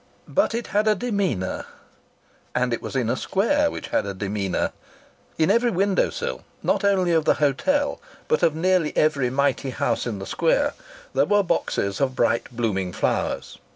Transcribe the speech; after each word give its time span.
But 0.27 0.55
it 0.55 0.65
had 0.73 0.87
a 0.87 0.95
demeanour... 0.95 1.65
and 2.55 2.73
it 2.73 2.81
was 2.81 2.95
in 2.95 3.07
a 3.07 3.15
square 3.15 3.69
which 3.69 3.89
had 3.89 4.03
a 4.07 4.15
demeanour.... 4.15 4.71
In 5.37 5.51
every 5.51 5.69
window 5.69 6.09
sill 6.09 6.43
not 6.63 6.83
only 6.83 7.11
of 7.11 7.25
the 7.25 7.35
hotel, 7.35 8.01
but 8.27 8.41
of 8.41 8.55
nearly 8.55 8.97
every 8.97 9.29
mighty 9.29 9.69
house 9.69 10.07
in 10.07 10.17
the 10.17 10.25
Square 10.25 10.73
there 11.13 11.25
were 11.25 11.43
boxes 11.43 12.01
of 12.01 12.15
bright 12.15 12.45
blooming 12.51 12.93
flowers. 12.93 13.59